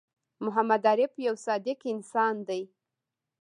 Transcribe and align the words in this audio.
محمد 0.45 0.83
عارف 0.89 1.11
یوه 1.25 1.37
صادق 1.45 1.79
انسان 1.93 2.35
دی 2.47 2.61